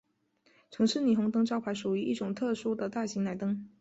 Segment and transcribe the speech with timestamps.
[0.71, 3.69] 城市霓虹灯招牌属于一种特殊的大型氖灯。